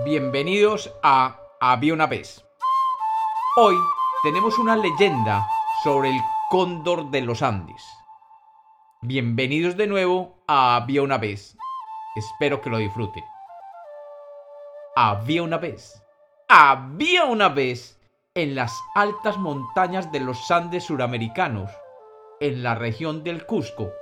[0.00, 2.42] Bienvenidos a Había una vez.
[3.58, 3.76] Hoy
[4.24, 5.46] tenemos una leyenda
[5.84, 6.18] sobre el
[6.48, 7.84] cóndor de los Andes.
[9.02, 11.58] Bienvenidos de nuevo a Había una vez.
[12.16, 13.22] Espero que lo disfruten.
[14.96, 16.02] Había una vez.
[16.48, 18.00] Había una vez
[18.34, 21.70] en las altas montañas de los Andes suramericanos,
[22.40, 23.92] en la región del Cusco,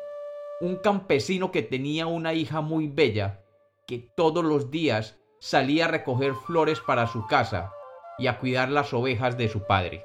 [0.61, 3.43] un campesino que tenía una hija muy bella,
[3.89, 7.73] que todos los días salía a recoger flores para su casa
[8.19, 10.05] y a cuidar las ovejas de su padre.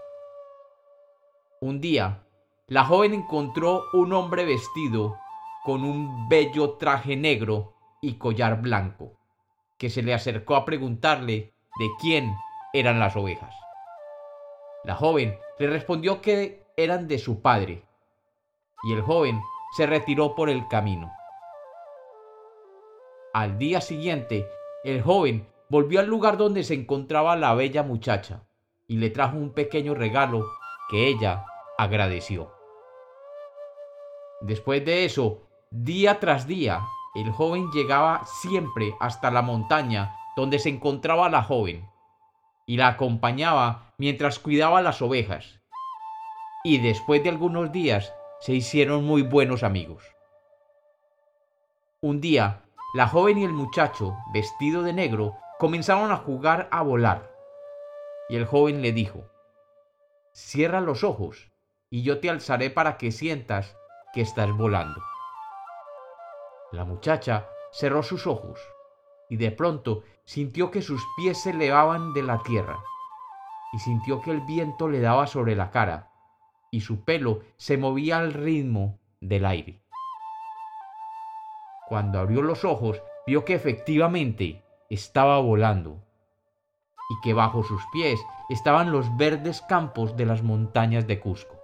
[1.59, 2.23] Un día,
[2.67, 5.17] la joven encontró un hombre vestido
[5.63, 9.17] con un bello traje negro y collar blanco,
[9.77, 12.33] que se le acercó a preguntarle de quién
[12.73, 13.53] eran las ovejas.
[14.83, 17.83] La joven le respondió que eran de su padre,
[18.83, 19.41] y el joven
[19.75, 21.11] se retiró por el camino.
[23.33, 24.47] Al día siguiente,
[24.85, 28.43] el joven volvió al lugar donde se encontraba la bella muchacha
[28.87, 30.45] y le trajo un pequeño regalo
[30.91, 31.43] que ella
[31.79, 32.53] agradeció.
[34.41, 36.81] Después de eso, día tras día,
[37.15, 41.89] el joven llegaba siempre hasta la montaña donde se encontraba la joven
[42.67, 45.61] y la acompañaba mientras cuidaba las ovejas.
[46.63, 50.03] Y después de algunos días se hicieron muy buenos amigos.
[52.01, 52.64] Un día,
[52.95, 57.29] la joven y el muchacho, vestido de negro, comenzaron a jugar a volar.
[58.29, 59.25] Y el joven le dijo,
[60.31, 61.51] Cierra los ojos
[61.89, 63.75] y yo te alzaré para que sientas
[64.13, 65.01] que estás volando.
[66.71, 68.61] La muchacha cerró sus ojos
[69.29, 72.79] y de pronto sintió que sus pies se elevaban de la tierra
[73.73, 76.13] y sintió que el viento le daba sobre la cara
[76.71, 79.84] y su pelo se movía al ritmo del aire.
[81.87, 86.01] Cuando abrió los ojos, vio que efectivamente estaba volando
[87.09, 91.55] y que bajo sus pies estaban los verdes campos de las montañas de Cusco.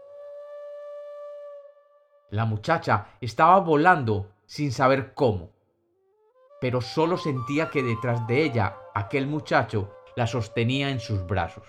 [2.30, 5.50] La muchacha estaba volando sin saber cómo,
[6.60, 11.68] pero solo sentía que detrás de ella aquel muchacho la sostenía en sus brazos.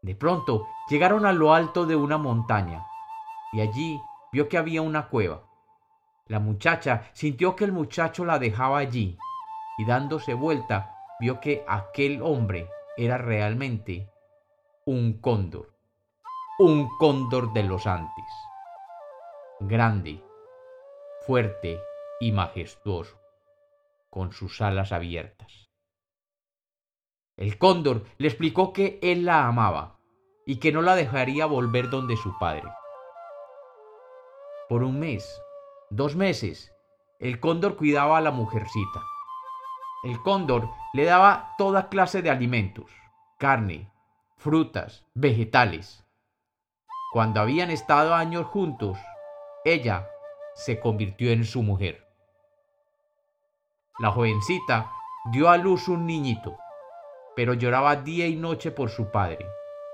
[0.00, 2.84] De pronto llegaron a lo alto de una montaña
[3.52, 4.00] y allí
[4.32, 5.42] vio que había una cueva.
[6.26, 9.18] La muchacha sintió que el muchacho la dejaba allí
[9.78, 14.10] y dándose vuelta vio que aquel hombre era realmente
[14.86, 15.72] un cóndor,
[16.58, 18.32] un cóndor de los Andes,
[19.60, 20.22] grande,
[21.26, 21.80] fuerte
[22.20, 23.18] y majestuoso,
[24.10, 25.70] con sus alas abiertas.
[27.36, 29.98] El cóndor le explicó que él la amaba
[30.44, 32.68] y que no la dejaría volver donde su padre.
[34.68, 35.40] Por un mes,
[35.96, 36.72] dos meses,
[37.18, 39.02] el cóndor cuidaba a la mujercita.
[40.04, 42.90] El cóndor le daba toda clase de alimentos,
[43.38, 43.92] carne,
[44.36, 46.04] frutas, vegetales.
[47.12, 48.98] Cuando habían estado años juntos,
[49.64, 50.08] ella
[50.54, 52.08] se convirtió en su mujer.
[53.98, 54.90] La jovencita
[55.30, 56.56] dio a luz un niñito
[57.34, 59.46] pero lloraba día y noche por su padre,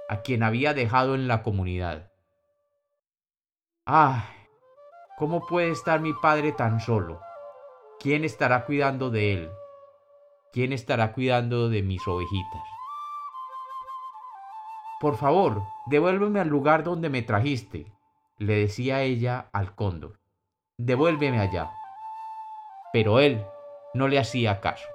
[0.09, 2.11] a quien había dejado en la comunidad.
[3.87, 4.38] ¡Ah!
[5.19, 7.21] ¿Cómo puede estar mi padre tan solo?
[7.99, 9.51] ¿Quién estará cuidando de él?
[10.53, 12.63] ¿Quién estará cuidando de mis ovejitas?
[15.01, 17.93] Por favor, devuélveme al lugar donde me trajiste,
[18.37, 20.21] le decía ella al cóndor.
[20.77, 21.73] Devuélveme allá.
[22.93, 23.45] Pero él
[23.95, 24.87] no le hacía caso.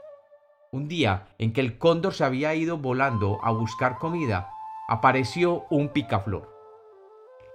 [0.72, 4.54] Un día en que el cóndor se había ido volando a buscar comida,
[4.88, 6.50] apareció un picaflor.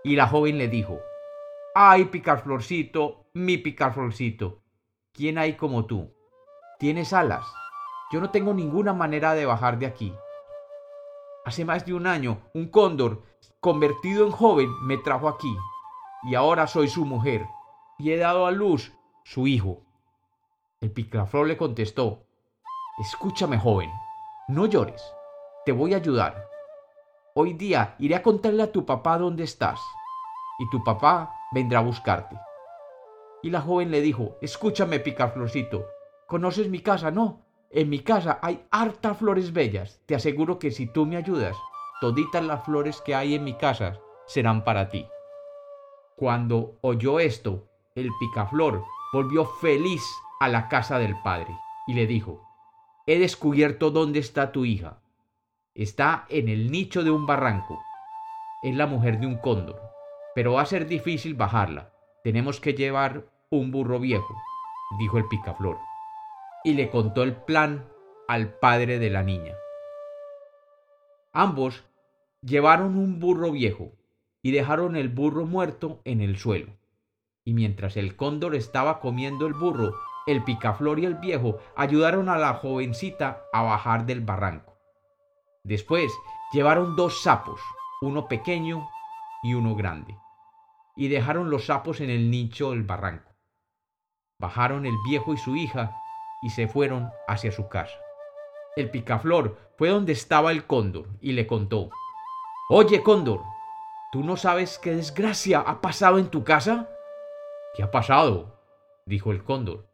[0.05, 1.01] Y la joven le dijo,
[1.75, 4.63] ¡Ay, picaflorcito, mi picaflorcito!
[5.13, 6.13] ¿Quién hay como tú?
[6.79, 7.45] ¿Tienes alas?
[8.11, 10.15] Yo no tengo ninguna manera de bajar de aquí.
[11.45, 13.23] Hace más de un año, un cóndor,
[13.61, 15.55] convertido en joven, me trajo aquí,
[16.25, 17.47] y ahora soy su mujer,
[17.99, 18.93] y he dado a luz
[19.25, 19.83] su hijo.
[20.81, 22.25] El picaflor le contestó,
[22.99, 23.91] Escúchame, joven,
[24.49, 25.03] no llores,
[25.65, 26.49] te voy a ayudar.
[27.35, 29.81] Hoy día iré a contarle a tu papá dónde estás,
[30.59, 32.37] y tu papá vendrá a buscarte.
[33.43, 35.87] Y la joven le dijo, escúchame, picaflorcito,
[36.27, 37.11] ¿conoces mi casa?
[37.11, 40.01] No, en mi casa hay hartas flores bellas.
[40.07, 41.57] Te aseguro que si tú me ayudas,
[42.01, 45.07] toditas las flores que hay en mi casa serán para ti.
[46.17, 50.03] Cuando oyó esto, el picaflor volvió feliz
[50.41, 51.57] a la casa del padre
[51.87, 52.43] y le dijo,
[53.07, 55.01] he descubierto dónde está tu hija.
[55.75, 57.81] Está en el nicho de un barranco.
[58.63, 59.81] Es la mujer de un cóndor,
[60.39, 61.91] pero va a ser difícil bajarla.
[62.23, 64.37] Tenemos que llevar un burro viejo,
[64.97, 65.79] dijo el picaflor.
[66.63, 67.89] Y le contó el plan
[68.29, 69.57] al padre de la niña.
[71.33, 71.83] Ambos
[72.41, 73.91] llevaron un burro viejo
[74.41, 76.71] y dejaron el burro muerto en el suelo.
[77.45, 79.93] Y mientras el cóndor estaba comiendo el burro,
[80.29, 84.79] el picaflor y el viejo ayudaron a la jovencita a bajar del barranco.
[85.65, 86.13] Después
[86.53, 87.61] llevaron dos sapos,
[88.03, 88.89] uno pequeño
[89.43, 90.17] y uno grande,
[90.99, 93.33] y dejaron los sapos en el nicho del barranco.
[94.41, 95.97] Bajaron el viejo y su hija
[96.43, 97.97] y se fueron hacia su casa.
[98.77, 101.91] El picaflor fue donde estaba el cóndor y le contó,
[102.69, 103.45] Oye, cóndor,
[104.11, 106.91] ¿tú no sabes qué desgracia ha pasado en tu casa?
[107.75, 108.61] ¿Qué ha pasado?
[109.07, 109.87] dijo el cóndor.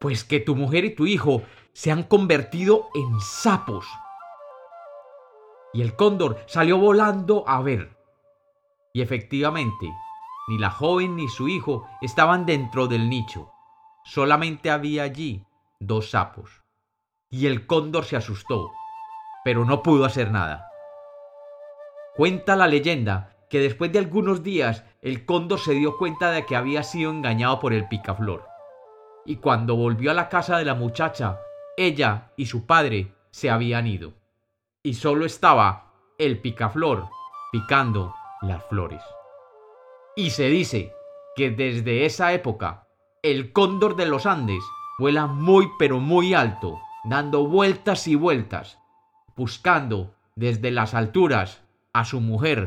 [0.00, 3.86] Pues que tu mujer y tu hijo se han convertido en sapos.
[5.72, 7.96] Y el cóndor salió volando a ver.
[8.92, 9.88] Y efectivamente,
[10.48, 13.52] ni la joven ni su hijo estaban dentro del nicho.
[14.04, 15.44] Solamente había allí
[15.78, 16.62] dos sapos.
[17.30, 18.72] Y el cóndor se asustó,
[19.44, 20.70] pero no pudo hacer nada.
[22.16, 26.56] Cuenta la leyenda que después de algunos días el cóndor se dio cuenta de que
[26.56, 28.46] había sido engañado por el picaflor.
[29.24, 31.38] Y cuando volvió a la casa de la muchacha,
[31.76, 34.14] ella y su padre se habían ido.
[34.82, 37.08] Y solo estaba el picaflor
[37.52, 39.02] picando las flores.
[40.18, 40.92] Y se dice
[41.36, 42.88] que desde esa época
[43.22, 44.64] el cóndor de los Andes
[44.98, 48.80] vuela muy pero muy alto, dando vueltas y vueltas,
[49.36, 51.62] buscando desde las alturas
[51.92, 52.66] a su mujer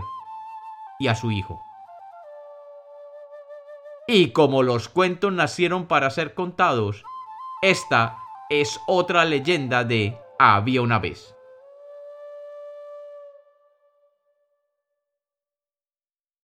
[0.98, 1.62] y a su hijo.
[4.08, 7.04] Y como los cuentos nacieron para ser contados,
[7.62, 8.18] esta
[8.50, 11.36] es otra leyenda de Había una vez.